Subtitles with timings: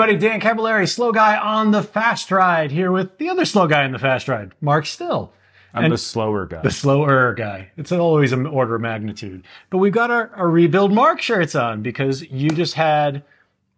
[0.00, 0.18] everybody.
[0.18, 3.92] Dan Cavallari, slow guy on the fast ride, here with the other slow guy in
[3.92, 5.32] the fast ride, Mark Still.
[5.72, 6.60] I'm And- the slower guy.
[6.60, 7.70] The slower guy.
[7.78, 9.44] It's always an order of magnitude.
[9.70, 13.22] But we've got our, our Rebuild Mark shirts on because you just had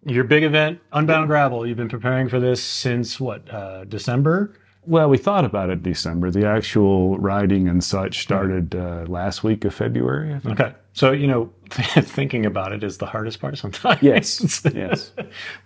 [0.05, 1.65] your big event, Unbound Gravel.
[1.65, 4.57] You've been preparing for this since what, uh, December?
[4.87, 6.31] well, we thought about it December.
[6.31, 10.35] The actual riding and such started uh, last week of February.
[10.35, 10.59] I think.
[10.59, 10.75] Okay.
[10.95, 14.03] So, you know, thinking about it is the hardest part sometimes.
[14.03, 14.65] Yes.
[14.75, 15.13] yes.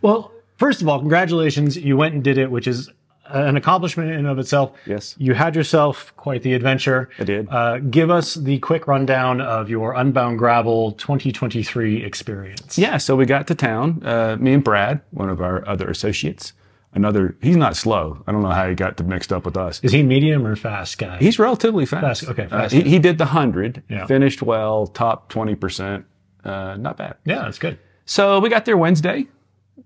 [0.02, 1.76] Well, first of all, congratulations.
[1.76, 2.88] You went and did it, which is
[3.26, 4.72] an accomplishment in and of itself.
[4.86, 5.16] Yes.
[5.18, 7.08] You had yourself quite the adventure.
[7.18, 7.48] I did.
[7.50, 12.78] Uh, give us the quick rundown of your Unbound Gravel 2023 experience.
[12.78, 12.98] Yeah.
[12.98, 14.02] So we got to town.
[14.04, 16.52] Uh, me and Brad, one of our other associates,
[16.94, 17.36] another.
[17.42, 18.22] He's not slow.
[18.28, 19.80] I don't know how he got mixed up with us.
[19.82, 21.18] Is he medium or fast guy?
[21.18, 22.22] He's relatively fast.
[22.22, 22.74] Fast, okay, Uh, fast.
[22.74, 23.82] he, he did the hundred.
[23.88, 24.06] Yeah.
[24.06, 24.86] Finished well.
[24.86, 26.04] Top twenty percent.
[26.44, 27.14] Uh, not bad.
[27.24, 27.78] yeah, that's good.
[28.04, 29.26] So we got there Wednesday.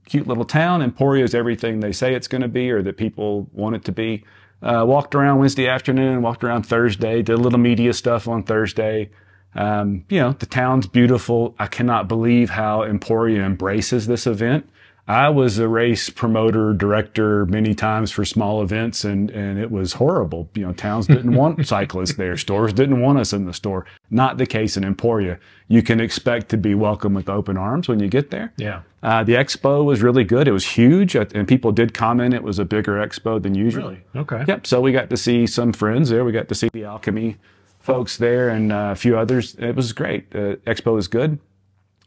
[0.07, 0.83] Cute little town.
[0.83, 3.93] Emporia is everything they say it's going to be or that people want it to
[3.93, 4.25] be.
[4.63, 9.11] Uh, walked around Wednesday afternoon, walked around Thursday, did a little media stuff on Thursday.
[9.55, 11.55] Um, you know, the town's beautiful.
[11.59, 14.69] I cannot believe how Emporia embraces this event.
[15.09, 19.93] I was a race promoter, director many times for small events and, and it was
[19.95, 20.49] horrible.
[20.55, 22.37] You know, towns didn't want cyclists there.
[22.37, 23.87] Stores didn't want us in the store.
[24.11, 25.39] Not the case in Emporia.
[25.69, 28.53] You can expect to be welcome with open arms when you get there.
[28.57, 28.83] Yeah.
[29.03, 30.49] Uh, the expo was really good.
[30.49, 33.91] It was huge, uh, and people did comment it was a bigger expo than usual.
[33.91, 34.03] Really?
[34.17, 34.45] Okay.
[34.49, 34.67] Yep.
[34.67, 36.25] So we got to see some friends there.
[36.25, 37.37] We got to see the Alchemy
[37.79, 39.55] folks there and uh, a few others.
[39.61, 40.33] It was great.
[40.33, 41.39] The expo was good.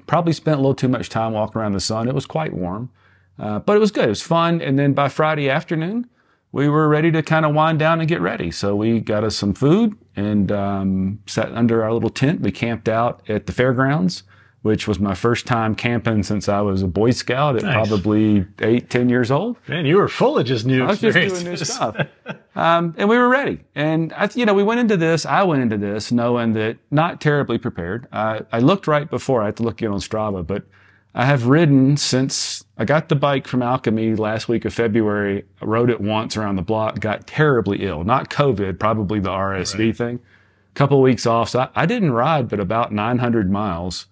[0.08, 2.08] Probably spent a little too much time walking around the sun.
[2.08, 2.89] It was quite warm,
[3.38, 4.06] uh, but it was good.
[4.06, 4.61] It was fun.
[4.61, 6.09] And then by Friday afternoon,
[6.52, 8.52] we were ready to kind of wind down and get ready.
[8.52, 12.41] So we got us some food and um, sat under our little tent.
[12.41, 14.23] We camped out at the fairgrounds,
[14.62, 17.74] which was my first time camping since I was a Boy Scout at Nice.
[17.88, 19.58] probably eight, ten years old.
[19.68, 21.96] Man, you were full of just new I was just doing new stuff.
[22.56, 23.62] Um, and we were ready.
[23.74, 27.22] And I, you know, we went into this, I went into this knowing that not
[27.22, 28.06] terribly prepared.
[28.12, 30.64] I, I looked right before, I had to look again on Strava, but
[31.16, 35.46] I have ridden since I got the bike from Alchemy last week of February.
[35.62, 38.03] I rode it once around the block, got terribly ill.
[38.03, 40.19] Not COVID, probably the RSV thing.
[40.74, 41.50] Couple of weeks off.
[41.50, 44.08] So I, I didn't ride but about 900 miles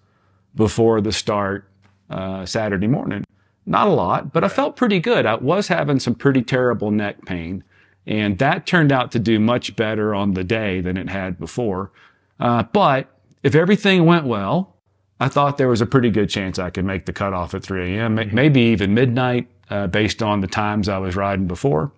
[0.58, 1.70] before the start
[2.10, 3.24] uh, Saturday morning.
[3.64, 5.24] Not a lot, but I felt pretty good.
[5.24, 7.62] I was having some pretty terrible neck pain,
[8.06, 11.92] and that turned out to do much better on the day than it had before.
[12.40, 13.08] Uh, but
[13.42, 14.74] if everything went well,
[15.20, 17.94] I thought there was a pretty good chance I could make the cutoff at 3
[17.94, 21.92] a.m., may- maybe even midnight, uh, based on the times I was riding before.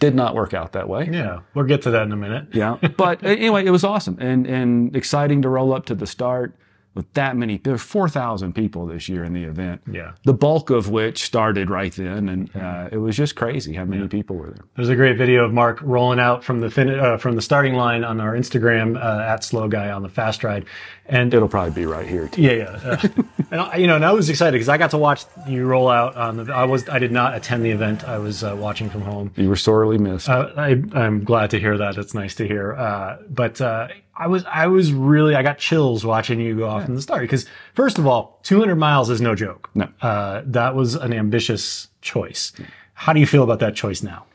[0.00, 1.08] Did not work out that way.
[1.12, 1.40] Yeah.
[1.54, 2.48] We'll get to that in a minute.
[2.52, 2.78] Yeah.
[2.96, 6.56] But uh, anyway, it was awesome and, and exciting to roll up to the start
[6.94, 7.56] with that many.
[7.58, 9.80] There were 4,000 people this year in the event.
[9.90, 10.12] Yeah.
[10.24, 12.28] The bulk of which started right then.
[12.28, 14.64] And uh, it was just crazy how many people were there.
[14.76, 17.74] There's a great video of Mark rolling out from the fin- uh, from the starting
[17.74, 20.66] line on our Instagram uh, at Slow Guy on the fast ride,
[21.06, 22.42] and It'll probably be right here too.
[22.42, 23.08] yeah, yeah, uh,
[23.50, 25.88] and I, you know, and I was excited because I got to watch you roll
[25.88, 26.52] out on the.
[26.52, 28.04] I was I did not attend the event.
[28.04, 29.30] I was uh, watching from home.
[29.36, 30.28] You were sorely missed.
[30.28, 31.96] Uh, I, I'm glad to hear that.
[31.96, 32.74] It's nice to hear.
[32.74, 36.86] Uh, but uh, I was I was really I got chills watching you go off
[36.88, 39.70] in the start because first of all, 200 miles is no joke.
[39.74, 39.88] No.
[40.02, 42.52] uh, that was an ambitious choice.
[42.94, 44.26] How do you feel about that choice now?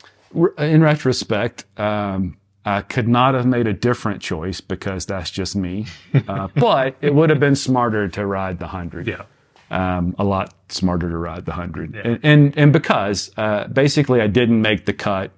[0.58, 5.86] In retrospect, um, I could not have made a different choice because that's just me.
[6.28, 9.08] Uh, but it would have been smarter to ride the 100.
[9.08, 9.24] Yeah.
[9.70, 14.28] um, a lot smarter to ride the hundred, and, and and because uh, basically I
[14.28, 15.32] didn't make the cut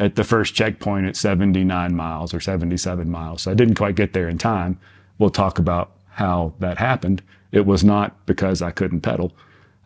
[0.00, 3.74] at the first checkpoint at seventy nine miles or seventy seven miles, so I didn't
[3.74, 4.78] quite get there in time.
[5.18, 7.22] We'll talk about how that happened.
[7.52, 9.32] It was not because I couldn't pedal,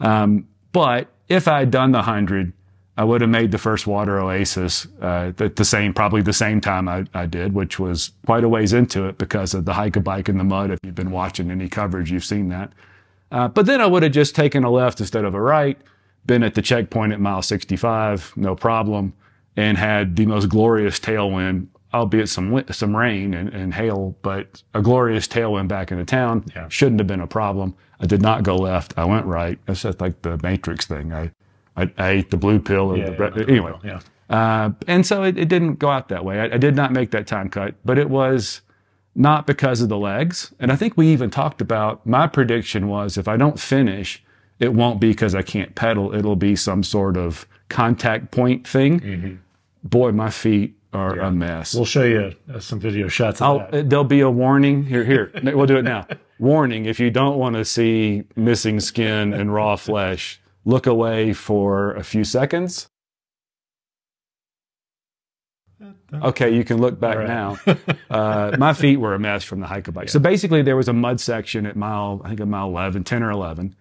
[0.01, 2.53] um, but if I had done the hundred,
[2.97, 6.61] I would have made the first water oasis uh, at the same, probably the same
[6.61, 9.97] time I, I did, which was quite a ways into it because of the hike
[9.97, 10.71] a bike in the mud.
[10.71, 12.73] If you've been watching any coverage, you've seen that.
[13.31, 15.79] Uh, but then I would have just taken a left instead of a right,
[16.27, 19.15] been at the checkpoint at mile 65, no problem,
[19.57, 24.83] and had the most glorious tailwind, albeit some some rain and, and hail, but a
[24.83, 26.45] glorious tailwind back into town.
[26.55, 26.69] Yeah.
[26.69, 27.75] Shouldn't have been a problem.
[28.01, 28.95] I did not go left.
[28.97, 29.59] I went right.
[29.67, 31.13] That's just like the Matrix thing.
[31.13, 31.31] I,
[31.77, 33.73] I, I ate the blue pill or Yeah, the, yeah, anyway.
[33.85, 34.01] yeah.
[34.31, 36.41] Uh, and so it, it didn't go out that way.
[36.41, 38.63] I, I did not make that time cut, but it was
[39.15, 40.55] not because of the legs.
[40.59, 44.23] And I think we even talked about my prediction was if I don't finish,
[44.59, 46.15] it won't be because I can't pedal.
[46.15, 49.41] It'll be some sort of contact point thing.
[49.85, 51.75] Boy, my feet are a mess.
[51.75, 53.75] We'll show you uh, some video shots of I'll, that.
[53.75, 55.05] uh, there'll be a warning here.
[55.05, 56.07] Here, we'll do it now.
[56.39, 61.95] warning: if you don't want to see missing skin and raw flesh, look away for
[61.95, 62.87] a few seconds.
[66.15, 67.27] Okay, you can look back Right.
[67.29, 67.57] now.
[68.11, 70.11] Uh, my feet were a mess from the hike of bike.
[70.11, 73.23] So basically, there was a mud section at mile, I think at mile 11, 10
[73.23, 73.75] or 11.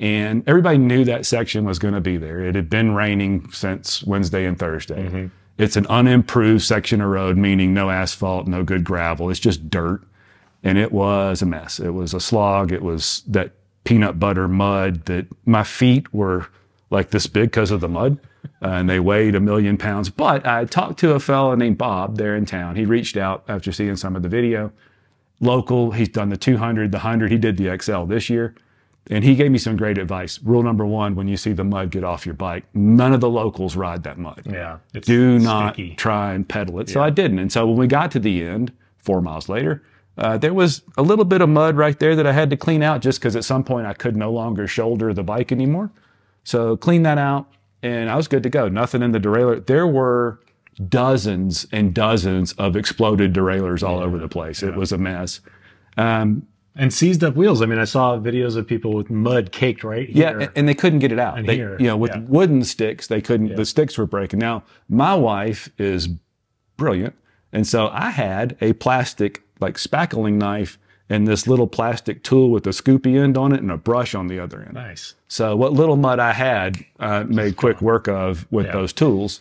[0.00, 2.40] And everybody knew that section was going to be there.
[2.40, 5.08] It had been raining since Wednesday and Thursday.
[5.58, 9.28] It's an unimproved section of road, meaning no asphalt, no good gravel.
[9.28, 10.02] It's just dirt.
[10.62, 11.80] And it was a mess.
[11.80, 12.70] It was a slog.
[12.70, 13.52] It was that
[13.84, 16.46] peanut butter mud that my feet were
[16.90, 18.18] like this big because of the mud.
[18.62, 20.10] Uh, and they weighed a million pounds.
[20.10, 22.76] But I talked to a fellow named Bob there in town.
[22.76, 24.72] He reached out after seeing some of the video.
[25.40, 27.32] Local, he's done the 200, the 100.
[27.32, 28.54] He did the XL this year.
[29.10, 30.38] And he gave me some great advice.
[30.42, 32.64] Rule number one when you see the mud, get off your bike.
[32.74, 34.78] None of the locals ride that mud Yeah.
[34.92, 35.94] It's do not sticky.
[35.94, 36.88] try and pedal it.
[36.90, 37.38] So I didn't.
[37.38, 39.82] And so when we got to the end, four miles later,
[40.18, 42.82] uh, there was a little bit of mud right there that I had to clean
[42.82, 45.90] out just because at some point I could no longer shoulder the bike anymore.
[46.44, 47.46] So clean that out,
[47.82, 48.68] and I was good to go.
[48.68, 49.66] Nothing in the derailleur.
[49.66, 50.40] There were
[50.88, 54.62] dozens and dozens of exploded derailleurs all over the place.
[54.62, 55.40] It was a mess.
[55.96, 56.46] Um,
[56.80, 57.60] And seized up wheels.
[57.60, 60.38] I mean, I saw videos of people with mud caked right here.
[60.38, 61.44] a- and they couldn't get it out.
[61.44, 62.20] They, here, you know, with yeah.
[62.20, 63.56] wooden sticks, they couldn't.
[63.56, 64.38] The sticks were breaking.
[64.38, 66.08] Now, my wife is
[66.76, 67.14] brilliant,
[67.52, 70.78] and so I had a plastic like spackling knife
[71.10, 74.28] and this little plastic tool with a scoopy end on it and a brush on
[74.28, 74.74] the other end.
[74.74, 75.14] Nice.
[75.26, 78.72] So what little mud I had, uh, made quick work of with Yeah.
[78.72, 79.40] those tools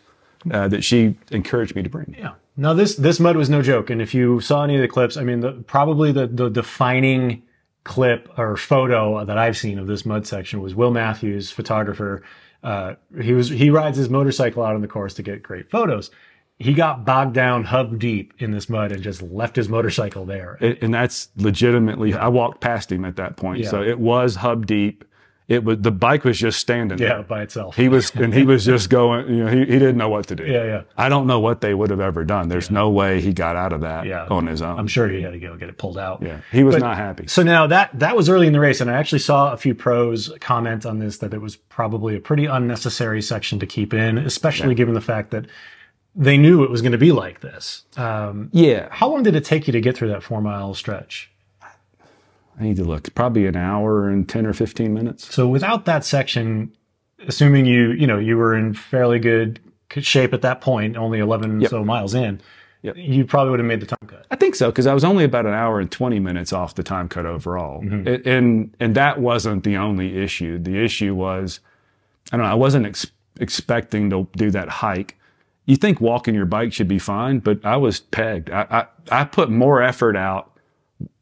[0.49, 2.15] uh, that she encouraged me to bring.
[2.17, 2.31] Yeah.
[2.57, 5.15] Now this this mud was no joke, and if you saw any of the clips,
[5.15, 7.43] I mean, the, probably the the defining
[7.83, 12.23] clip or photo that I've seen of this mud section was Will Matthews, photographer.
[12.63, 16.09] Uh, he was he rides his motorcycle out on the course to get great photos.
[16.59, 20.57] He got bogged down hub deep in this mud and just left his motorcycle there.
[20.59, 22.15] It, and that's legitimately.
[22.15, 23.69] I walked past him at that point, Yeah.
[23.69, 25.05] so it was hub deep.
[25.47, 27.07] It was the bike was just standing there.
[27.07, 27.77] yeah, by itself.
[27.77, 30.35] He was, and he was just going, you know, he, he didn't know what to
[30.35, 30.43] do.
[30.45, 30.81] yeah, yeah.
[30.97, 32.49] I don't know what they would have ever done.
[32.49, 34.27] There's no way he got out of that Yeah.
[34.29, 34.77] on his own.
[34.77, 36.21] I'm sure he had to go get it pulled out.
[36.21, 36.41] yeah.
[36.51, 37.27] He was But- not happy.
[37.27, 39.73] So now that that was early in the race, and I actually saw a few
[39.73, 44.17] pros comment on this that it was probably a pretty unnecessary section to keep in,
[44.17, 45.45] especially given the fact that
[46.13, 47.83] they knew it was going to be like this.
[47.95, 48.87] Um, Yeah.
[48.91, 51.31] how long did it take you to get through that four mile stretch?
[52.59, 53.13] I need to look.
[53.13, 55.33] Probably an hour and 10 or 15 minutes.
[55.33, 56.71] So without that section,
[57.27, 59.59] assuming you you know you were in fairly good
[59.99, 61.69] shape at that point, only eleven Yep.
[61.69, 62.41] so miles in,
[62.83, 62.95] Yep.
[62.97, 64.25] you probably would have made the time cut.
[64.31, 66.83] I think so because I was only about an hour and 20 minutes off the
[66.83, 67.81] time cut overall.
[67.81, 68.07] Mm-hmm.
[68.07, 70.57] It- and and that wasn't the only issue.
[70.59, 71.59] The issue was
[72.31, 73.07] I don't know, I wasn't ex-
[73.39, 75.15] expecting to do that hike.
[75.65, 78.49] You think walking your bike should be fine, but I was pegged.
[78.49, 80.51] I I, I put more effort out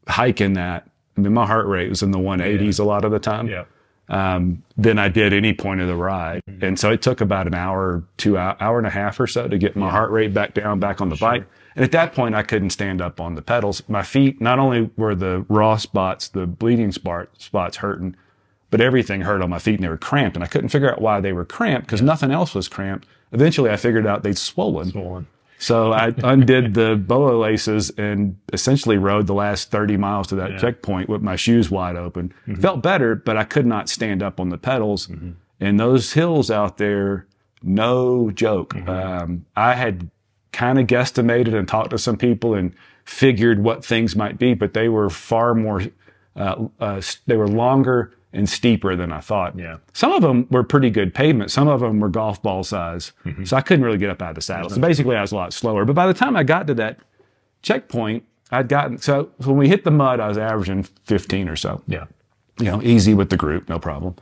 [0.08, 0.88] hiking that.
[1.16, 3.48] I mean, my heart rate was in the 180s a lot of the time.
[3.48, 3.64] Yeah.
[4.08, 6.40] um, than I did any point of the ride.
[6.62, 9.48] And so it took about an hour, two hour, hour and a half or so
[9.48, 11.44] to get my heart rate back down, back on the bike.
[11.74, 13.82] And at that point, I couldn't stand up on the pedals.
[13.88, 18.14] My feet, not only were the raw spots, the bleeding spot, spots hurting,
[18.70, 20.36] but everything hurt on my feet and they were cramped.
[20.36, 23.08] And I couldn't figure out why they were cramped because nothing else was cramped.
[23.32, 24.90] Eventually, I figured out they'd swollen.
[24.90, 25.26] Swollen.
[25.58, 30.50] So I undid the boa laces and essentially rode the last 30 miles to that
[30.60, 32.32] checkpoint with my shoes wide open.
[32.60, 35.08] Felt better, but I could not stand up on the pedals.
[35.58, 37.26] And those hills out there,
[37.62, 38.74] no joke.
[38.88, 40.10] Um, I had
[40.52, 44.74] kind of guesstimated and talked to some people and figured what things might be, but
[44.74, 45.82] they were far more,
[46.36, 49.58] uh, uh, they were longer and steeper than I thought.
[49.58, 49.78] Yeah.
[49.92, 51.50] Some of them were pretty good pavement.
[51.50, 53.12] Some of them were golf ball size.
[53.44, 54.70] So I couldn't really get up out of the saddle.
[54.70, 55.84] So basically, I was a lot slower.
[55.84, 57.00] But by the time I got to that
[57.62, 61.56] checkpoint, I'd gotten so, so when we hit the mud, I was averaging 15 or
[61.56, 61.82] so.
[61.88, 62.04] Yeah.
[62.58, 64.14] You know, easy with the group, no problem.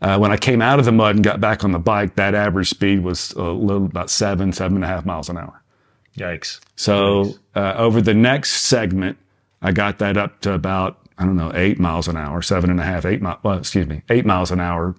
[0.00, 2.34] Uh, when I came out of the mud and got back on the bike, that
[2.34, 5.62] average speed was a little about seven, seven and a half miles an hour.
[6.16, 6.60] Yikes.
[6.76, 9.18] So uh, over the next segment,
[9.62, 12.80] I got that up to about I don't know eight miles an hour, seven and
[12.80, 13.38] a half, eight miles.
[13.42, 14.94] Well, excuse me, eight miles an hour,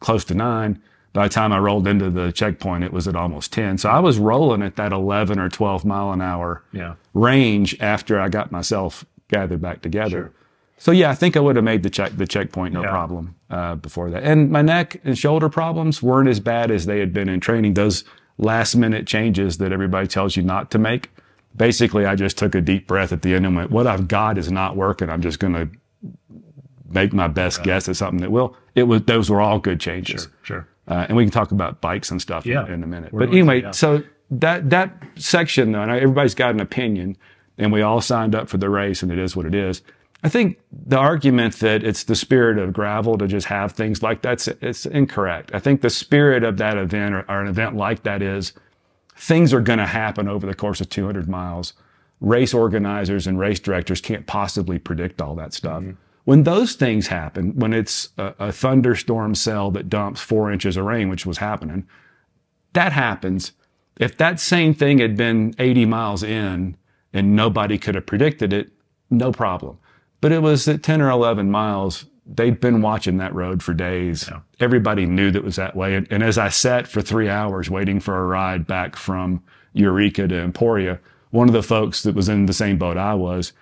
[0.00, 0.80] close to nine.
[1.12, 3.78] By the time I rolled into the checkpoint, it was at almost ten.
[3.78, 6.94] So I was rolling at that eleven or twelve mile an hour Yeah.
[7.14, 10.32] range after I got myself gathered back together.
[10.78, 12.90] So yeah, I think I would have made the check the checkpoint no Yeah.
[12.90, 14.22] problem uh, before that.
[14.24, 17.74] And my neck and shoulder problems weren't as bad as they had been in training.
[17.74, 18.04] Those
[18.36, 21.10] last minute changes that everybody tells you not to make.
[21.56, 24.36] Basically, I just took a deep breath at the end and went, "What I've got
[24.38, 25.08] is not working.
[25.10, 25.68] I'm just going to
[26.88, 30.28] make my best guess at something that will." It was those were all good changes.
[30.42, 30.66] Sure.
[30.88, 32.66] Uh, and we can talk about bikes and stuff in- Yeah.
[32.72, 33.12] in, a minute.
[33.12, 33.70] We're But anyway, yeah.
[33.72, 37.16] so that that section though, and everybody's got an opinion,
[37.58, 39.82] and we all signed up for the race, and it is what it is.
[40.22, 44.22] I think the argument that it's the spirit of gravel to just have things like
[44.22, 45.50] that's it's incorrect.
[45.54, 48.52] I think the spirit of that event or, or an event like that is
[49.16, 51.72] things are going to happen over the course of 200 miles.
[52.20, 55.82] Race organizers and race directors can't possibly predict all that stuff.
[55.82, 55.92] Mm-hmm.
[56.24, 60.84] When those things happen, when it's a, a thunderstorm cell that dumps four inches of
[60.84, 61.86] rain, which was happening,
[62.72, 63.52] that happens.
[63.98, 66.76] If that same thing had been 80 miles in
[67.12, 68.70] and nobody could have predicted it,
[69.08, 69.78] no problem.
[70.20, 72.06] But it was at 10 or 11 miles.
[72.26, 74.28] They'd been watching that road for days.
[74.28, 74.40] Yeah.
[74.58, 75.94] Everybody knew that was that way.
[75.94, 79.42] And, and, as I sat for three hours waiting for a ride back from
[79.72, 80.98] Eureka to Emporia,
[81.30, 83.52] one of the folks that was in the same boat I was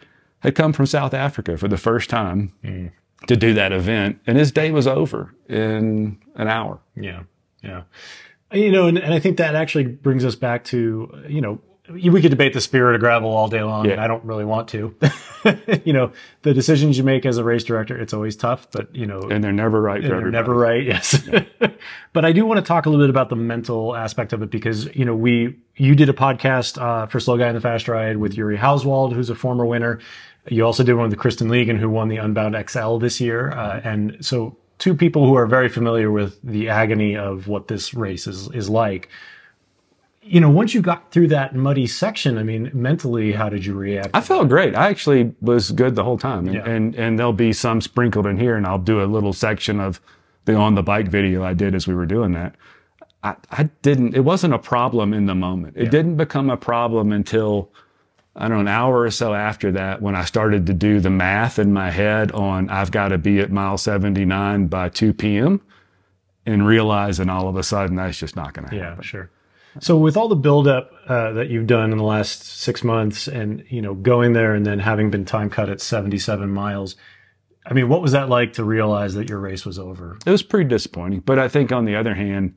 [0.40, 2.90] had come from South Africa for the first time mm.
[3.26, 4.20] to do that event.
[4.26, 6.80] And his day was over in an hour.
[6.96, 7.24] Yeah.
[7.62, 7.82] Yeah.
[8.52, 12.22] You know, and, and I think that actually brings us back to, you know, we
[12.22, 13.86] could debate the spirit of gravel all day long.
[13.86, 14.02] Yeah.
[14.02, 14.96] I don't really want to.
[15.84, 19.04] you know, the decisions you make as a race director, it's always tough, but you
[19.06, 20.02] know, and they're never right.
[20.02, 20.82] They're never right.
[20.82, 21.22] Yes.
[21.26, 21.44] Yeah.
[22.14, 24.50] but I do want to talk a little bit about the mental aspect of it
[24.50, 27.86] because, you know, we, you did a podcast, uh, for Slow Guy in the Fast
[27.86, 30.00] Ride with Yuri Hauswald, who's a former winner.
[30.48, 33.50] You also did one with Kristen Legan, who won the Unbound XL this year.
[33.50, 37.92] Uh, and so two people who are very familiar with the agony of what this
[37.92, 39.10] race is, is like
[40.26, 43.74] you know, once you got through that muddy section, I mean, mentally, how did you
[43.74, 44.10] react?
[44.14, 44.74] I felt great.
[44.74, 46.46] I actually was good the whole time.
[46.46, 46.68] And, yeah.
[46.68, 50.00] and, and, there'll be some sprinkled in here and I'll do a little section of
[50.46, 52.54] the on the bike video I did as we were doing that.
[53.22, 55.76] I, I didn't, it wasn't a problem in the moment.
[55.76, 55.90] It yeah.
[55.90, 57.70] didn't become a problem until,
[58.34, 61.10] I don't know, an hour or so after that when I started to do the
[61.10, 65.60] math in my head on I've got to be at mile 79 by 2 p.m.
[66.46, 68.96] and realizing all of a sudden that's just not going to happen.
[68.96, 69.30] Yeah, sure.
[69.80, 73.64] So with all the buildup uh, that you've done in the last six months, and
[73.68, 76.96] you know, going there and then having been time cut at seventy-seven miles,
[77.66, 80.18] I mean, what was that like to realize that your race was over?
[80.24, 82.54] It was pretty disappointing, but I think on the other hand,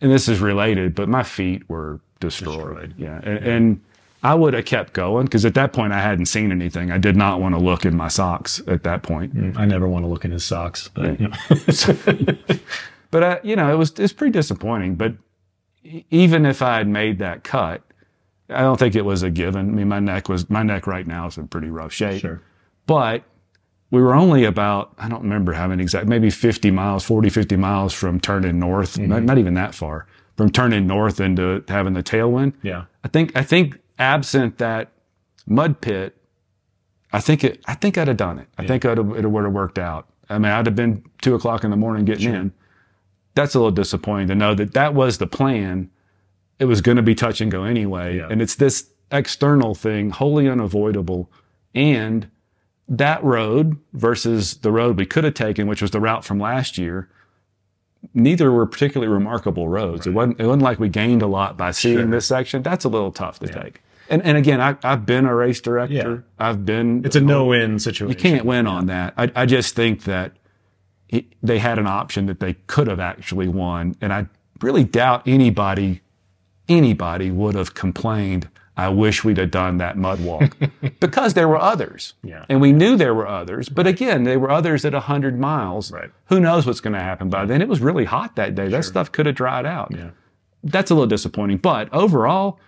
[0.00, 2.56] and this is related, but my feet were destroyed.
[2.56, 2.94] destroyed.
[2.98, 3.52] Yeah, and, yeah.
[3.52, 3.80] and
[4.22, 6.90] I would have kept going because at that point I hadn't seen anything.
[6.90, 9.34] I did not want to look in my socks at that point.
[9.34, 11.28] Mm, I never want to look in his socks, but yeah.
[11.28, 12.58] you know.
[13.10, 14.96] but uh, you know, it was it's pretty disappointing.
[14.96, 15.14] But
[16.10, 17.82] even if I had made that cut,
[18.48, 19.68] I don't think it was a given.
[19.68, 22.20] I mean, my neck was, my neck right now is in pretty rough shape.
[22.20, 22.40] Sure.
[22.86, 23.24] But
[23.90, 27.56] we were only about, I don't remember how many exact, maybe 50 miles, 40, 50
[27.56, 29.08] miles from turning north, mm-hmm.
[29.08, 32.54] not, not, even that far, from turning north into having the tailwind.
[32.62, 32.84] Yeah.
[33.04, 34.92] I think, I think absent that
[35.46, 36.16] mud pit,
[37.12, 38.48] I think it, I think I'd have done it.
[38.58, 38.68] I yeah.
[38.68, 40.08] think it would have worked out.
[40.28, 42.34] I mean, I'd have been two o'clock in the morning getting sure.
[42.34, 42.52] in
[43.36, 45.90] that's a little disappointing to know that that was the plan.
[46.58, 48.16] It was going to be touch and go anyway.
[48.16, 48.28] Yeah.
[48.30, 51.30] And it's this external thing, wholly unavoidable.
[51.74, 52.28] And
[52.88, 56.78] that road versus the road we could have taken, which was the route from last
[56.78, 57.10] year,
[58.14, 60.06] neither were particularly remarkable roads.
[60.06, 60.12] Right.
[60.12, 62.06] It wasn't, it wasn't like we gained a lot by seeing sure.
[62.06, 62.62] this section.
[62.62, 63.62] That's a little tough to yeah.
[63.62, 63.82] take.
[64.08, 65.94] And, and again, I, have been a race director.
[65.94, 66.46] Yeah.
[66.46, 67.04] I've been.
[67.04, 68.08] It's a no-win situation.
[68.08, 69.14] You can't win on that.
[69.18, 70.32] I, I just think that
[71.42, 73.96] they had an option that they could have actually won.
[74.00, 74.26] And I
[74.60, 76.02] really doubt anybody,
[76.68, 78.48] anybody would have complained.
[78.78, 80.56] I wish we'd have done that mud walk
[81.00, 82.12] because there were others.
[82.22, 82.44] Yeah.
[82.48, 83.70] And we knew there were others.
[83.70, 85.90] But again, there were others at 100 miles.
[85.90, 86.10] Right.
[86.26, 87.62] Who knows what's going to happen by then?
[87.62, 88.64] It was really hot that day.
[88.64, 88.70] Sure.
[88.72, 89.92] That stuff could have dried out.
[89.96, 90.10] Yeah.
[90.62, 91.58] That's a little disappointing.
[91.58, 92.60] But overall,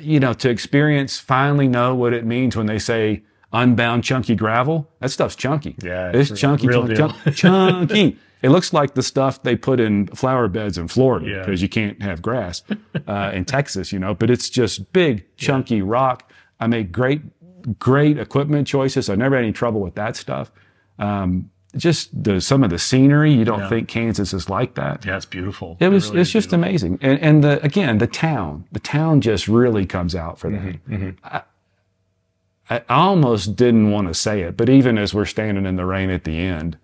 [0.00, 3.22] you know, to experience, finally know what it means when they say,
[3.62, 4.88] unbound chunky gravel.
[5.00, 5.76] That stuff's chunky.
[5.82, 8.18] Yeah, it's, it's chunky, chunky, chunky, chunky.
[8.42, 11.64] It looks like the stuff they put in flower beds in Florida because yeah.
[11.64, 12.62] you can't have grass
[13.08, 14.14] uh, in Texas, you know.
[14.14, 15.84] But it's just big, chunky yeah.
[15.86, 16.30] rock.
[16.60, 17.22] I made great,
[17.78, 19.08] great equipment choices.
[19.08, 20.52] I never had any trouble with that stuff.
[20.98, 23.68] Um, just the some of the scenery, you don't yeah.
[23.68, 25.04] think Kansas is like that.
[25.04, 25.76] Yeah, it's beautiful.
[25.80, 26.06] It was.
[26.06, 26.68] It really it's just beautiful.
[26.68, 26.98] amazing.
[27.02, 30.60] And and the again, the town, the town just really comes out for that.
[30.60, 31.26] Mm-hmm, mm-hmm.
[31.26, 31.42] I,
[32.68, 36.10] I almost didn't want to say it, but even as we're standing in the rain
[36.10, 36.78] at the end,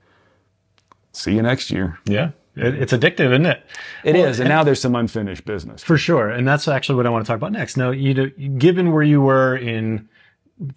[1.12, 1.98] see you next year.
[2.04, 2.30] Yeah.
[2.54, 3.64] it's addictive, isn't it?
[4.04, 5.82] It well, is, and, and, now there's some unfinished business.
[5.82, 6.28] For sure.
[6.28, 7.76] And that's actually what I want to talk about next.
[7.76, 8.26] Now, you know,
[8.58, 10.08] given where you were in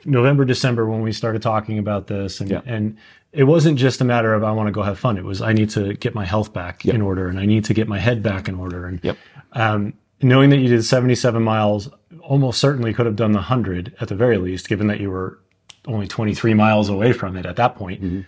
[0.05, 2.61] November, December when we started talking about this and, yeah.
[2.65, 2.97] and
[3.31, 5.17] it wasn't just a matter of I want to go have fun.
[5.17, 6.95] It was I need to get my health back yep.
[6.95, 8.87] in order and I need to get my head back in order.
[8.87, 9.17] And yep.
[9.51, 11.89] um, knowing that you did 77 miles,
[12.27, 15.39] almost certainly could have done the 100 at the very least, given that you were
[15.87, 18.01] only 23 miles away from it at that point.
[18.01, 18.21] Mm-hmm.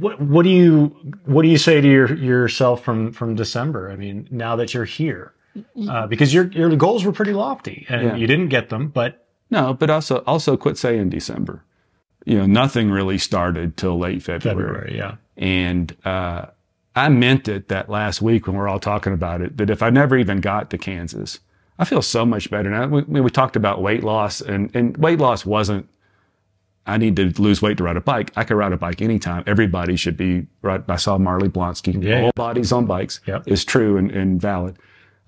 [0.00, 0.96] What, what do you
[1.26, 3.90] what do you say to your, yourself from from December?
[3.90, 5.34] I mean, now that you're here,
[5.88, 8.16] uh, because your your goals were pretty lofty and yeah.
[8.16, 11.64] you didn't get them, but no, but also also quit saying December.
[12.24, 14.62] you know, nothing really started till late February.
[14.62, 15.16] February, yeah.
[15.36, 16.46] And uh,
[16.94, 19.82] I meant it that last week when we are all talking about it that if
[19.82, 21.40] I never even got to Kansas,
[21.78, 22.86] I feel so much better now.
[22.86, 25.88] We, we talked about weight loss, and, and weight loss wasn't,
[26.86, 28.30] I need to lose weight to ride a bike.
[28.36, 29.42] I could ride a bike anytime.
[29.46, 30.82] Everybody should be right.
[30.88, 32.22] I saw Marley Blonsky, Yeah.
[32.22, 33.44] all bodies on bikes Yep.
[33.48, 34.76] is true and, and valid.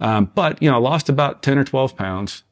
[0.00, 2.42] Um, but, you know, I lost about 10 or 12 pounds.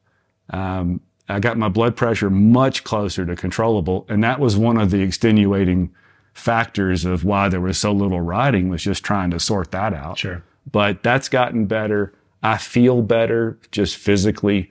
[0.49, 4.05] Um, I got my blood pressure much closer to controllable.
[4.09, 5.93] And that was one of the extenuating
[6.33, 10.17] factors of why there was so little riding was just trying to sort that out.
[10.17, 10.43] Sure.
[10.69, 12.13] But that's gotten better.
[12.43, 14.69] I feel better just physically.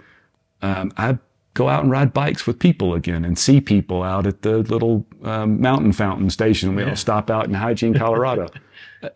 [0.61, 1.19] Um, I
[1.55, 5.07] go out and ride bikes with people again and see people out at the little
[5.23, 6.75] um, mountain fountain station.
[6.75, 8.49] We all stop out in Hygiene, Colorado.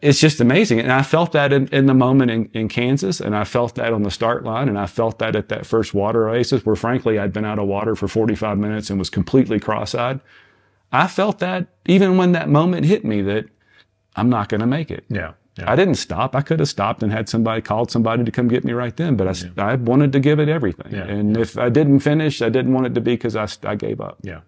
[0.02, 0.80] it's just amazing.
[0.80, 3.92] And I felt that in, in the moment in, in Kansas, and I felt that
[3.92, 7.18] on the start line, and I felt that at that first water oasis where, frankly,
[7.18, 10.20] I'd been out of water for 45 minutes and was completely cross eyed.
[10.92, 13.46] I felt that even when that moment hit me that
[14.14, 15.04] I'm not going to make it.
[15.08, 15.32] Yeah.
[15.56, 15.70] Yeah.
[15.70, 16.36] I didn't stop.
[16.36, 19.16] I could have stopped and had somebody called somebody to come get me right then,
[19.16, 20.92] but I wanted to give it everything.
[20.92, 21.04] Yeah.
[21.04, 24.18] And if I didn't finish, I didn't want it to be because I gave up.
[24.22, 24.40] Yeah.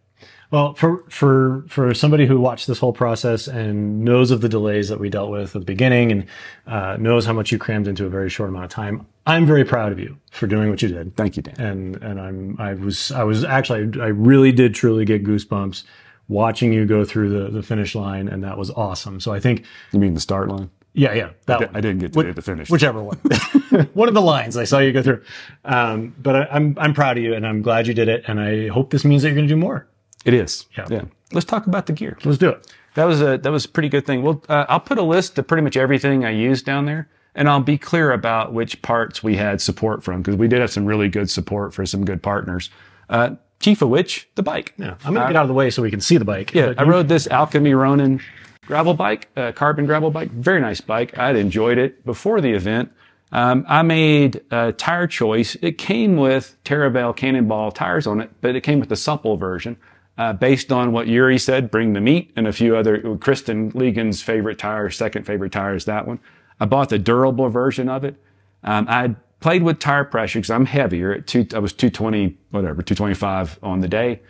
[0.51, 4.89] Well, for for for somebody who watched this whole process and knows of the delays
[4.89, 6.27] that we dealt with at the beginning and
[6.67, 9.65] uh, knows how much you crammed into a very short amount of time, I'm very
[9.65, 11.15] proud of you for doing what you did.
[11.17, 11.61] Thank you, Dan.
[11.61, 15.85] And and I'm I was I was actually I really did truly get goosebumps
[16.29, 19.21] watching you go through the the finish line, and that was awesome.
[19.21, 20.71] So I think You mean the start line?
[20.99, 21.83] Yeah yeah that I one.
[21.83, 22.71] didn't get to the finish.
[22.71, 23.17] whichever one.
[23.95, 25.23] one of the lines I saw you go through.
[25.65, 28.41] Um, but I, I'm I'm proud of you, and I'm glad you did it, and
[28.41, 29.87] I hope this means that you're going to do more.
[30.25, 30.67] It is.
[30.77, 30.87] Yeah.
[30.91, 31.05] yeah.
[31.33, 32.19] Let's talk about the gear.
[32.25, 32.67] Let's do it.
[32.95, 34.23] That was a that was a pretty good thing.
[34.23, 37.49] Well, uh, I'll put a list of pretty much everything I used down there, and
[37.49, 40.85] I'll be clear about which parts we had support from because we did have some
[40.85, 42.71] really good support for some good partners.
[43.09, 44.75] Uh, chief of which, the bike.
[44.79, 46.55] Yeah, I'm going to get out of the way so we can see the bike.
[46.55, 48.21] Yeah, I rode this Alchemy Ronin
[48.69, 50.31] gravel bike, uh, carbon gravel bike.
[50.31, 51.17] Very nice bike.
[51.19, 52.93] I'd enjoyed it before the event.
[53.33, 55.57] Um, I made a tire choice.
[55.63, 59.79] It came with Teravail Cannonball tires on it, but it came with the supple version.
[60.19, 64.21] Uh, based on what Yuri said, bring the meat and a few other, Kristen Legan's
[64.21, 66.19] favorite tire, second favorite tire is that one.
[66.61, 68.17] I bought the durable version of it.
[68.65, 72.83] Um, I played with tire pressure because I'm heavier at two, I was 220, whatever,
[72.83, 74.21] 225 on the day.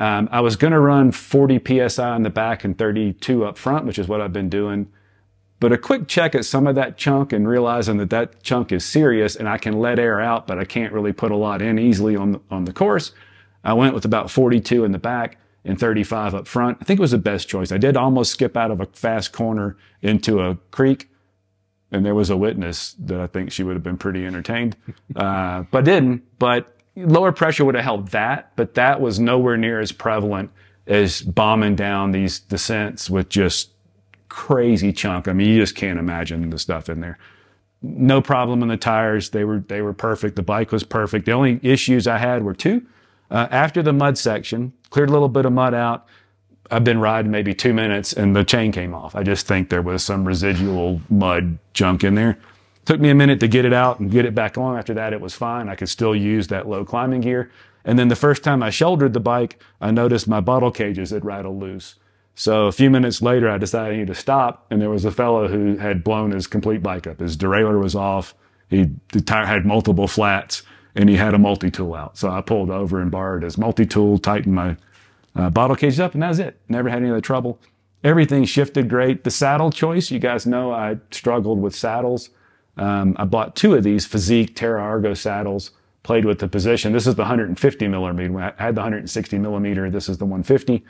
[0.00, 3.84] Um, I was going to run 40 psi in the back and 32 up front,
[3.84, 4.90] which is what I've been doing.
[5.60, 8.84] But a quick check at some of that chunk and realizing that that chunk is
[8.84, 11.78] serious and I can let air out, but I can't really put a lot in
[11.80, 13.12] easily on the, on the course.
[13.64, 16.78] I went with about 42 in the back and 35 up front.
[16.80, 17.72] I think it was the best choice.
[17.72, 21.08] I did almost skip out of a fast corner into a creek
[21.90, 24.76] and there was a witness that I think she would have been pretty entertained,
[25.16, 26.22] uh, but didn't.
[26.38, 30.50] But lower pressure would have helped that, but that was nowhere near as prevalent
[30.86, 33.70] as bombing down these descents with just
[34.28, 35.28] crazy chunk.
[35.28, 37.18] I mean, you just can't imagine the stuff in there.
[37.82, 40.36] No problem in the tires; they were they were perfect.
[40.36, 41.26] The bike was perfect.
[41.26, 42.84] The only issues I had were two.
[43.30, 46.06] Uh, after the mud section, cleared a little bit of mud out.
[46.70, 49.16] I've been riding maybe two minutes and the chain came off.
[49.16, 52.38] I just think there was some residual mud junk in there.
[52.88, 54.78] Took me a minute to get it out and get it back on.
[54.78, 55.68] After that, it was fine.
[55.68, 57.50] I could still use that low climbing gear.
[57.84, 61.22] And then the first time I shouldered the bike, I noticed my bottle cages had
[61.22, 61.96] rattled loose.
[62.34, 64.64] So a few minutes later, I decided I need to stop.
[64.70, 67.20] And there was a fellow who had blown his complete bike up.
[67.20, 68.34] His derailleur was off.
[68.70, 70.62] He, the tire had multiple flats
[70.94, 72.16] and he had a multi-tool out.
[72.16, 74.78] So I pulled over and borrowed his multi-tool, tightened my
[75.36, 76.58] uh, bottle cage up, and that was it.
[76.70, 77.60] Never had any other trouble.
[78.02, 79.24] Everything shifted great.
[79.24, 82.30] The saddle choice, you guys know I struggled with saddles.
[82.78, 86.92] Um, I bought two of these Fizik Terra Argo saddles, played with the position.
[86.92, 88.38] This is the 150 millimeter.
[88.38, 89.90] I had the 160 millimeter.
[89.90, 90.84] This is the 150.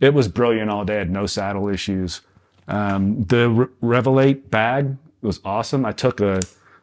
[0.00, 0.96] It was brilliant all day.
[0.96, 2.20] I had no saddle issues.
[2.68, 5.84] Um, the Re- Revelate bag was awesome.
[5.84, 6.40] I took a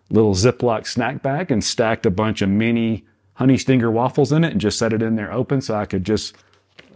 [0.10, 4.52] little Ziploc snack bag and stacked a bunch of mini honey stinger waffles in it
[4.52, 6.36] and just set it in there open so I could just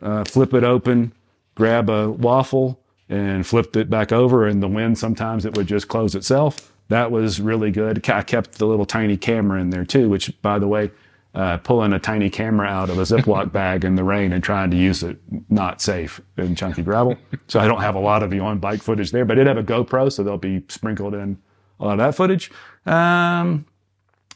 [0.02, 1.14] uh, flip it open,
[1.56, 4.46] grab a waffle, and flipped it back over.
[4.46, 6.73] And the wind sometimes it would just close itself.
[6.90, 8.08] That was really good.
[8.10, 10.92] I kept the little tiny camera in there too, which, by the way,
[11.34, 14.70] uh, pulling a tiny camera out of a Ziploc bag in the rain and trying
[14.72, 15.18] to use it
[15.50, 17.16] not safe in chunky gravel.
[17.48, 19.48] So I don't have a lot of the on bike footage there, but I did
[19.48, 21.38] have a GoPro, so they'll be sprinkled in
[21.80, 22.52] a lot of that footage.
[22.86, 23.66] Um,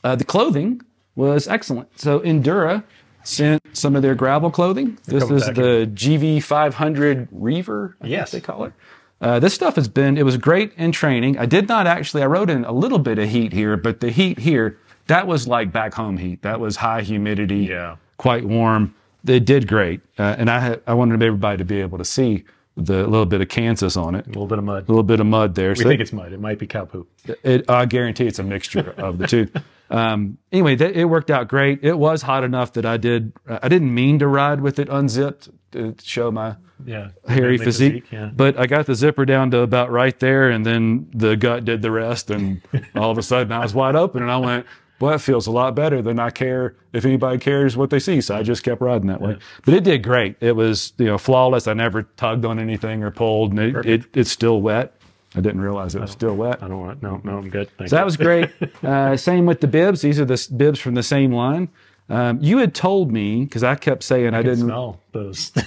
[0.04, 0.82] uh, the clothing
[1.16, 2.00] was excellent.
[2.00, 2.84] So Endura
[3.24, 4.98] sent some of their gravel clothing.
[5.06, 8.32] This is the GV500 Reiver, I think Yes.
[8.32, 8.74] they call it.
[9.20, 11.38] Uh, this stuff has been, it was great in training.
[11.38, 14.12] I did not actually, I rode in a little bit of heat here, but the
[14.12, 14.78] heat here,
[15.08, 16.44] that was like back home heat.
[16.44, 17.96] That was high humidity, Yeah.
[18.18, 18.94] quite warm.
[19.24, 22.44] They did great, uh, and I had, I wanted everybody to be able to see
[22.76, 24.84] the little bit of Kansas on it, A little bit of mud.
[24.84, 25.70] a little bit of mud there.
[25.70, 26.32] We So think it's mud.
[26.32, 27.10] It might be cow poop.
[27.44, 29.48] it, I guarantee it's a mixture of the two.
[29.90, 31.80] Um, anyway, that, it worked out great.
[31.82, 33.32] It was hot enough that I did.
[33.48, 37.10] I didn't mean to ride with it unzipped to show my Yeah.
[37.28, 38.30] hairy Manly physique, Yeah.
[38.36, 41.82] but I got the zipper down to about right there, and then the gut did
[41.82, 42.62] the rest, and
[42.96, 44.66] all of a sudden I was wide open, and I went.
[45.00, 48.20] Well, that feels a lot better than I care if anybody cares what they see.
[48.20, 49.38] So I just kept riding that way.
[49.64, 50.38] But it did great.
[50.40, 51.68] It was, you know, flawless.
[51.68, 54.96] I never tugged on anything or pulled, and it, it, it's still wet.
[55.36, 56.64] I didn't realize it was still wet.
[56.64, 57.04] I don't want.
[57.04, 57.70] No, no, I'm good.
[57.78, 58.50] Thank So that was great.
[58.84, 60.02] Uh, same with the bibs.
[60.02, 61.70] These are the bibs from the same line.
[62.10, 64.66] Um, you had told me because I kept saying I didn't.
[64.66, 65.52] smell those.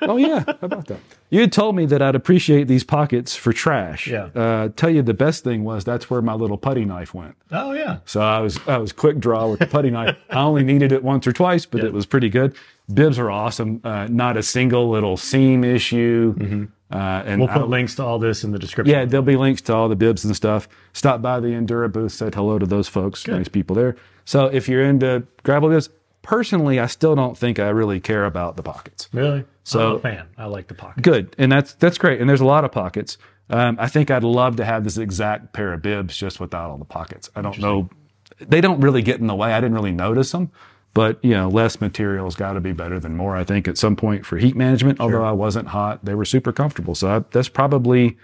[0.00, 0.98] Oh yeah, how about that?
[1.30, 4.08] You had told me that I'd appreciate these pockets for trash.
[4.08, 4.24] Yeah.
[4.34, 7.36] Uh, tell you the best thing was that's where my little putty knife went.
[7.52, 7.98] oh yeah.
[8.06, 10.16] So I was I was quick draw with the putty knife.
[10.30, 12.56] I only needed it once or twice, but it was pretty good.
[12.92, 13.80] Bibs are awesome.
[13.84, 16.66] Uh, not a single little seam issue.
[16.90, 18.92] Uh, and We'll I- put links to all this in the description.
[18.92, 20.66] yeah, there'll be links to all the bibs and stuff.
[20.94, 23.26] Stop by the Endura booth, said hello to those folks.
[23.28, 23.96] Nice people there.
[24.24, 25.88] So if you're into gravel bibs,
[26.22, 29.08] personally, I still don't think I really care about the pockets.
[29.12, 29.44] Really?
[29.64, 30.26] So- a fan.
[30.38, 31.02] I like the pockets.
[31.02, 32.20] Good, and that's that's great.
[32.20, 33.18] And there's a lot of pockets.
[33.50, 36.78] Um, I think I'd love to have this exact pair of bibs just without all
[36.78, 37.28] the pockets.
[37.36, 37.90] I don't know.
[38.38, 39.52] They don't really get in the way.
[39.52, 40.50] I didn't really notice them.
[40.94, 43.36] But you know, less material's got to be better than more.
[43.36, 44.98] I think at some point for heat management.
[44.98, 45.04] Sure.
[45.04, 46.94] Although I wasn't hot, they were super comfortable.
[46.94, 48.16] So I, that's probably.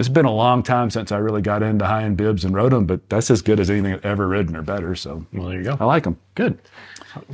[0.00, 2.72] It's been a long time since I really got into high end bibs and rode
[2.72, 4.94] them, but that's as good as anything I've ever ridden or better.
[4.94, 5.76] So Well, there you go.
[5.78, 6.16] I like them.
[6.34, 6.58] Good.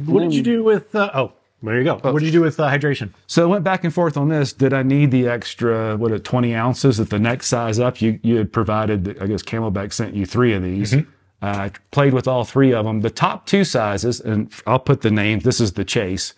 [0.04, 0.92] What did you do with?
[0.92, 1.98] Uh, oh, there you go.
[1.98, 3.12] What did you do with uh, hydration?
[3.28, 4.52] So I went back and forth on this.
[4.52, 8.02] Did I need the extra, what, uh, 20 ounces at the next size up?
[8.02, 10.92] You, you had provided, I guess CamelBak sent you three of these.
[11.40, 13.02] I played with all three of them.
[13.02, 16.34] The top two sizes, and I'll put the names, this is the Chase.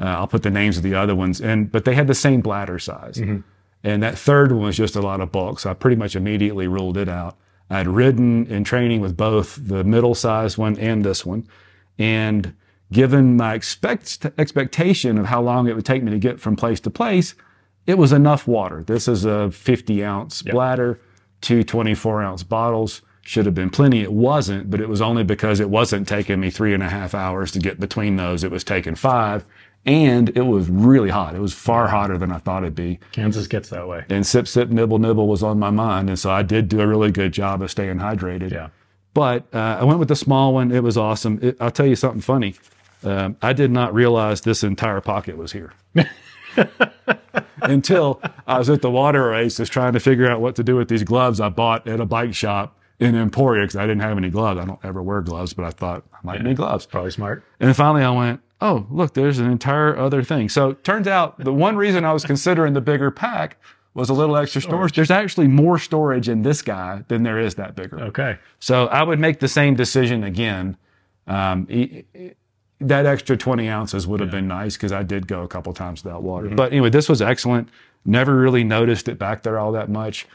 [0.00, 2.40] Uh, I'll put the names of the other ones, and but they had the same
[2.40, 3.20] bladder size.
[3.88, 5.60] And that third one was just a lot of bulk.
[5.60, 7.38] So I pretty much immediately ruled it out.
[7.70, 11.48] I'd ridden in training with both the middle size one and this one.
[11.98, 12.54] And
[12.92, 16.80] given my expect, expectation of how long it would take me to get from place
[16.80, 17.34] to place,
[17.86, 18.84] it was enough water.
[18.86, 21.00] This is a 50 ounce bladder,
[21.40, 23.00] two 24 ounce bottles.
[23.22, 24.02] Should have been plenty.
[24.02, 27.14] It wasn't, but it was only because it wasn't taking me three and a half
[27.14, 28.44] hours to get between those.
[28.44, 29.46] It was taking five.
[29.86, 31.34] And it was really hot.
[31.34, 32.98] It was far hotter than I thought it'd be.
[33.12, 34.04] Kansas gets that way.
[34.10, 36.08] and sip sip nibble nibble was on my mind.
[36.10, 38.50] And so i did do a really good job of staying hydrated.
[38.50, 38.68] Yeah.
[39.14, 40.72] but uh, i went with the small one.
[40.72, 41.38] It was awesome.
[41.42, 42.54] It, i'll tell you something funny.
[43.02, 45.72] Um, i did not realize this entire pocket was here.
[47.62, 50.88] Until i was at the water races trying to figure out what to do with
[50.88, 54.30] these gloves i bought at a bike shop in emporia because i didn't have any
[54.30, 54.60] gloves.
[54.60, 56.86] I don't ever wear gloves but i thought i might need gloves.
[56.86, 57.44] Probably smart.
[57.60, 60.48] and finally I went, oh, look, there's an entire other thing.
[60.48, 63.56] So turns out the one reason I was considering the bigger pack
[63.94, 64.94] was a little extra storage.
[64.94, 68.00] There's actually more storage in this guy than there is that bigger.
[68.00, 68.38] Okay.
[68.60, 70.76] So I would make the same decision again.
[71.26, 72.30] Um, e- e-
[72.80, 76.04] that extra 20 ounces would have been nice because I did go a couple times
[76.04, 76.48] without water.
[76.48, 77.68] But anyway, this was excellent.
[78.04, 80.26] Never really noticed it back there all that much.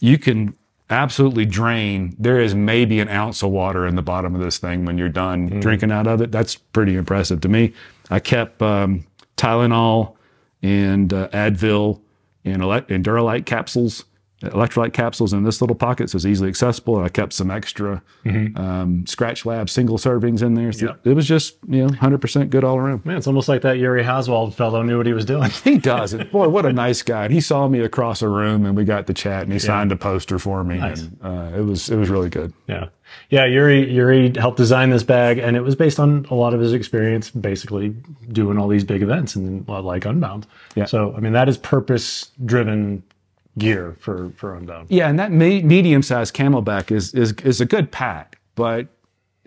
[0.00, 0.56] You can
[0.90, 2.14] absolutely drain.
[2.18, 5.08] There is maybe an ounce of water in the bottom of this thing when you're
[5.08, 6.32] done drinking out of it.
[6.32, 7.72] That's pretty impressive to me.
[8.10, 10.16] I kept um, Tylenol
[10.62, 12.00] and uh, Advil
[12.44, 14.04] and, and Duralite capsules,
[14.42, 16.96] electrolyte capsules in this little pocket, so it's easily accessible.
[16.96, 20.72] And I kept some extra um, Skratch Lab single servings in there.
[20.72, 21.10] So Yeah.
[21.10, 23.04] It was just you know 100% good all around.
[23.04, 25.50] Man, it's almost like that Yuri Hauswald fellow knew what he was doing.
[25.64, 26.32] He does it.
[26.32, 27.24] Boy, what a nice guy.
[27.24, 29.92] And he saw me across a room and we got the chat and he signed
[29.92, 30.78] a poster for me.
[30.78, 31.02] Nice.
[31.02, 32.52] And uh, it was it was really good.
[32.66, 32.88] Yeah.
[33.28, 36.60] Yeah, Yuri Yuri helped design this bag and it was based on a lot of
[36.60, 37.90] his experience basically
[38.30, 40.46] doing all these big events and like Unbound.
[40.76, 40.84] Yeah.
[40.84, 43.02] So, I mean, that is purpose driven
[43.60, 44.90] gear for for Unbound.
[44.90, 48.88] Yeah, and that me- medium-sized CamelBak is is is a good pack, but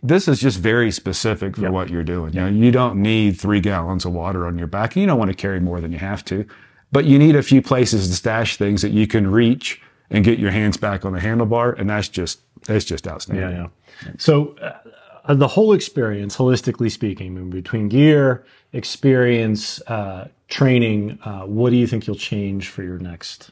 [0.02, 2.34] this is just very specific for what you're doing.
[2.34, 4.95] You know, you don't need three gallons of water on your back.
[4.95, 6.45] You don't want to carry more than you have to,
[6.91, 10.39] but you need a few places to stash things that you can reach and get
[10.39, 13.49] your hands back on the handlebar, and that's just that's just outstanding.
[13.49, 13.67] Yeah,
[14.06, 14.12] yeah.
[14.17, 21.78] So uh, the whole experience, holistically speaking, between gear, experience, uh, training, uh, what do
[21.78, 23.52] you think you'll change for your next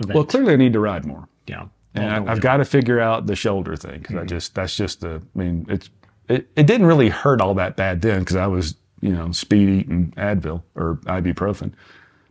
[0.00, 0.14] event?
[0.14, 1.28] Well, clearly, I need to ride more.
[1.46, 1.66] yeah.
[1.92, 5.00] And I, I've got to figure out the shoulder thing because I just that's just
[5.00, 5.20] the.
[5.34, 5.90] I mean, it's
[6.28, 9.68] it, it didn't really hurt all that bad then because I was you know speed
[9.68, 11.72] eating Advil or ibuprofen,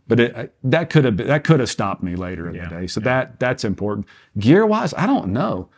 [0.08, 2.86] but it I- that could have that could have stopped me later in the day.
[2.86, 4.06] So that that's important.
[4.38, 5.68] Gear wise, I don't know.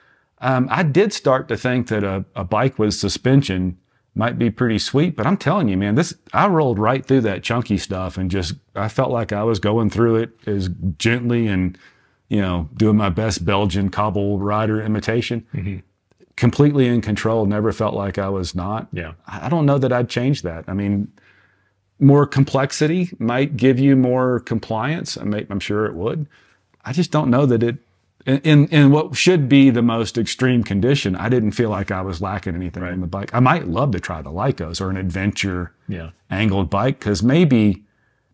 [0.41, 3.79] Um, I did start to think that a, a bike with suspension
[4.15, 5.17] might be pretty sweet.
[5.17, 8.55] But I'm telling you, man, this I rolled right through that chunky stuff and just
[8.75, 11.79] I felt like I was going through it as gently and
[12.29, 15.47] you know doing my best Belgian cobble rider imitation.
[15.55, 15.79] Mm-hmm.
[16.37, 17.45] Completely in control.
[17.47, 18.89] Never felt like I was not.
[18.93, 19.13] Yeah.
[19.27, 20.65] I don't know that I'd change that.
[20.67, 21.13] I mean,
[22.01, 25.19] more complexity might give you more compliance.
[25.19, 26.27] I I'm sure it would.
[26.85, 27.77] I just don't know that it
[28.27, 31.17] in in what should be the most extreme condition.
[31.17, 33.35] I didn't feel like I was lacking anything on the bike.
[33.35, 36.11] I might love to try the Lykos or an adventure Yeah.
[36.31, 37.83] angled bike because maybe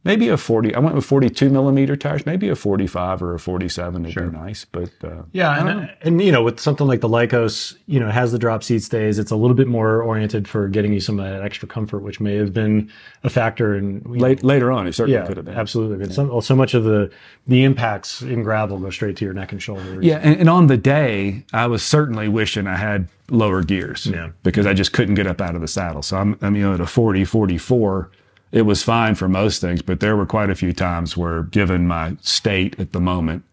[0.09, 4.03] maybe a 40 i went with 42 millimeter tires maybe a 45 or a 47
[4.03, 7.77] would be nice but uh, Yeah, and, and you know, with something like the Lykos,
[7.87, 9.19] you know, it has the drop seat stays.
[9.19, 12.19] It's a little bit more oriented for getting you some of that extra comfort, which
[12.21, 12.91] may have been
[13.23, 14.03] a factor in.
[14.05, 15.99] late, later on it certainly yeah, could have been absolutely.
[16.05, 17.11] But so, so much of the
[17.47, 20.05] the impacts in gravel go straight to your neck and shoulders.
[20.05, 24.31] yeah and, and on the day i was certainly wishing i had lower gears Yeah.
[24.43, 26.75] because i just couldn't get up out of the saddle so i'm, I'm you know
[26.75, 28.11] at a 40 44
[28.53, 31.87] it was fine for most things but there were quite a few times where given
[31.87, 33.45] my state at the moment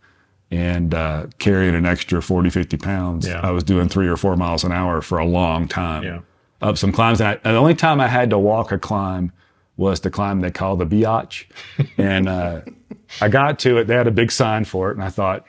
[0.51, 3.41] and uh, carrying an extra 40 50 pounds Yeah.
[3.41, 6.19] i was doing three or four miles an hour for a long time Yeah.
[6.61, 7.19] up some climbs.
[7.19, 9.31] And, I, and the only time I had to walk a climb
[9.77, 11.45] was the climb they call the Biatch.
[11.97, 12.61] and uh,
[13.19, 13.87] I got to it.
[13.87, 15.45] They had a big sign for it, and I thought,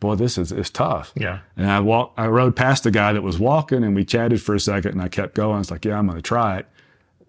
[0.00, 1.12] boy, this is it's tough.
[1.14, 1.38] Yeah.
[1.56, 2.18] And I walked.
[2.18, 5.00] I rode past the guy that was walking, and we chatted for a second, and
[5.00, 5.54] I kept going.
[5.54, 6.66] I was like, yeah, I'm going to try it.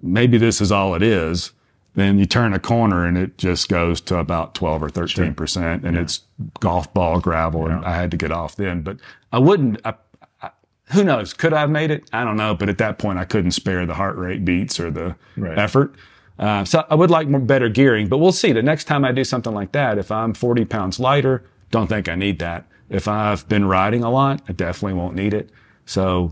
[0.01, 1.51] Maybe this is all it is.
[1.95, 5.83] Then you turn a corner and it just goes to about 12 or 13 percent,
[5.85, 6.21] and it's
[6.59, 8.81] golf ball gravel, and I had to get off then.
[8.81, 8.97] But
[9.33, 9.81] I wouldn't.
[9.83, 9.95] I,
[10.41, 10.51] I,
[10.91, 11.33] who knows?
[11.33, 12.09] Could I have made it?
[12.13, 12.53] I don't know.
[12.55, 15.57] But at that point, I couldn't spare the heart rate beats or the Right.
[15.57, 15.95] effort.
[16.37, 18.53] Uh, so I would like more better gearing, but we'll see.
[18.53, 22.07] The next time I do something like that, if I'm 40 pounds lighter, don't think
[22.07, 22.65] I need that.
[22.89, 25.49] If I've been riding a lot, I definitely won't need it.
[25.85, 26.31] So,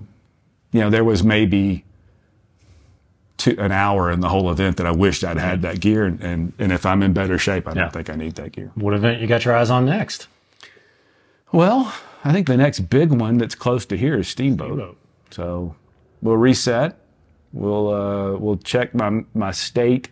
[0.72, 1.84] you know, there was maybe
[3.38, 6.06] two, an hour in the whole event that I wished I'd had that gear.
[6.06, 8.71] And, and, and if I'm in better shape, I don't think I need that gear.
[8.76, 10.28] What event you got your eyes on next?
[11.52, 14.67] Well, I think the next big one that's close to here is Steamboat.
[14.67, 14.97] Steamboat.
[15.32, 15.76] So
[16.21, 16.97] we'll reset.
[17.54, 20.10] We'll uh, we'll check my my state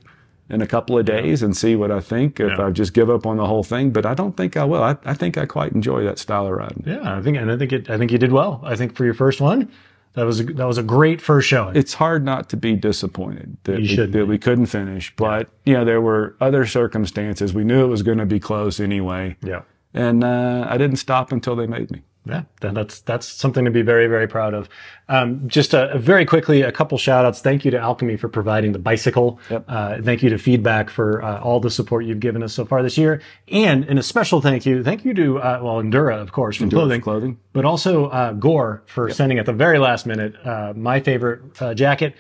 [0.49, 2.39] in a couple of days and see what I think.
[2.39, 2.67] If Yeah.
[2.67, 4.83] I just give up on the whole thing, but I don't think I will.
[4.83, 6.83] I, I think I quite enjoy that style of riding.
[6.85, 8.61] Yeah, I think and I think it, I think you did well.
[8.63, 9.69] I think for your first one,
[10.15, 11.75] that was a, that was a great first showing.
[11.75, 14.21] It's hard not to be disappointed that, we, that be.
[14.23, 17.54] we couldn't finish, but you know there were other circumstances.
[17.54, 19.62] We knew it was going to be close anyway, yeah.
[19.93, 22.01] and uh, I didn't stop until they made me.
[22.27, 24.67] Yeah, that's that's something to be very very proud of.
[25.07, 27.39] Um, just a, very quickly, a couple shout outs.
[27.39, 29.39] Thank you to Alchemy for providing the bicycle.
[29.51, 29.65] Yep.
[29.67, 32.81] Uh, thank you to Feedback for uh, all the support you've given us so far
[32.81, 36.31] this year, and and a special thank you, thank you to uh, well Endura of
[36.31, 37.39] course for clothing, Clothing.
[37.53, 41.75] but also uh, Gore for sending at the very last minute uh, my favorite uh,
[41.75, 42.15] jacket,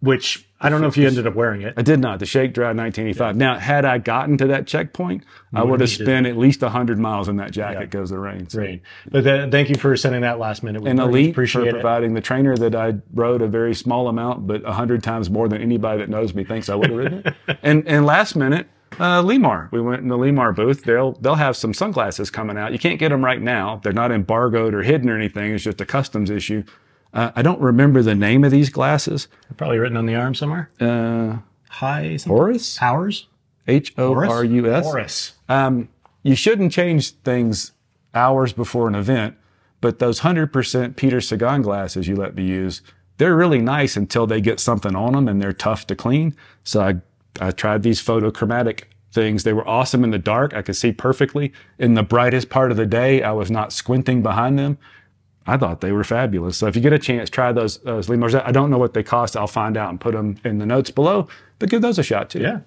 [0.00, 1.74] which I don't know if you ended up wearing it.
[1.76, 2.18] I did not.
[2.18, 3.36] The Shake Dry 1985.
[3.36, 7.28] Now, had I gotten to that checkpoint, I would have spent at least 100 miles
[7.28, 8.48] in that jacket because of the rain.
[8.48, 10.82] So- Great, but thank you for sending that last minute.
[10.82, 11.72] We And Elite appreciate for it.
[11.74, 15.60] providing the trainer that I rode a very small amount, but 100 times more than
[15.62, 17.34] anybody that knows me thinks I would have ridden it.
[17.62, 18.66] And, and last minute,
[18.98, 19.70] uh, Lemar.
[19.72, 20.84] We went in the Lemar booth.
[20.84, 22.72] They'll, they'll have some sunglasses coming out.
[22.72, 23.80] You can't get them right now.
[23.82, 25.52] They're not embargoed or hidden or anything.
[25.52, 26.62] It's just a customs issue.
[27.14, 29.28] Uh, I don't remember the name of these glasses.
[29.56, 30.68] Probably written on the arm somewhere.
[30.80, 32.36] Uh, High something?
[32.36, 32.82] Horus?
[32.82, 33.28] Hours.
[33.66, 34.84] H O R U S.
[34.84, 35.32] Horus.
[35.48, 35.88] Um,
[36.22, 37.72] you shouldn't change things
[38.14, 39.36] hours before an event,
[39.80, 42.82] but those 100% Peter Sagan glasses you let me use,
[43.18, 46.34] they're really nice until they get something on them and they're tough to clean.
[46.64, 46.94] So I,
[47.40, 49.44] I tried these photochromatic things.
[49.44, 50.52] They were awesome in the dark.
[50.54, 51.52] I could see perfectly.
[51.78, 54.78] In the brightest part of the day, I was not squinting behind them.
[55.46, 56.56] I thought they were fabulous.
[56.56, 58.34] So if you get a chance, try those, those Lemurs.
[58.34, 59.36] I don't know what they cost.
[59.36, 61.28] I'll find out and put them in the notes below,
[61.58, 62.40] but give those a shot too.
[62.40, 62.60] Yeah.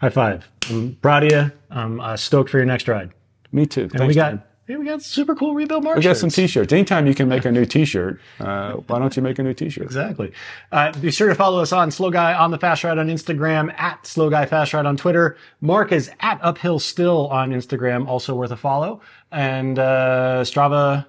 [0.00, 0.48] High five.
[0.70, 1.52] I'm proud of you.
[1.70, 3.10] I'm uh, stoked for your next ride.
[3.52, 3.82] Me too.
[3.82, 4.42] And Thanks, we got man.
[4.68, 6.72] yeah, we got super cool rebuild mark We got some t-shirts.
[6.72, 9.84] Anytime you can make a new t-shirt, uh, why don't you make a new t-shirt?
[9.84, 10.32] Exactly.
[10.70, 13.72] Uh, be sure to follow us on Slow Guy on the Fast Ride on Instagram,
[13.78, 15.36] at Slow Guy Fast Ride on Twitter.
[15.60, 19.00] Mark is at Uphill Still on Instagram, also worth a follow.
[19.32, 21.06] And uh, Strava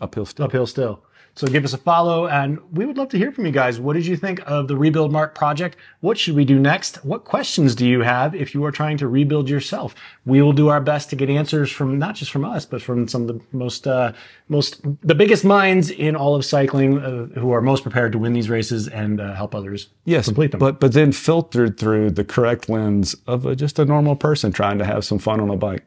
[0.00, 0.46] Uphill still.
[0.46, 1.02] Uphill Still.
[1.34, 3.78] So give us a follow, and we would love to hear from you guys.
[3.78, 5.76] What did you think of the Rebuild Mark project?
[6.00, 7.04] What should we do next?
[7.04, 9.94] What questions do you have if you are trying to rebuild yourself?
[10.24, 13.06] We will do our best to get answers from not just from us, but from
[13.06, 14.14] some of the most, uh,
[14.48, 18.32] most, the biggest minds in all of cycling uh, who are most prepared to win
[18.32, 20.60] these races and uh, help others Yes, complete them.
[20.60, 24.78] but but then filtered through the correct lens of a, just a normal person trying
[24.78, 25.84] to have some fun on a bike.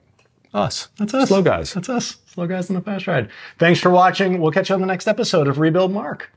[0.54, 0.90] Us.
[0.98, 1.28] That's us.
[1.30, 1.74] Slow guys.
[1.74, 2.18] That's us.
[2.40, 3.28] Slow guys on the fast ride.
[3.58, 4.40] Thanks for watching.
[4.40, 6.32] We'll catch you on the next episode of Rebuild Mark.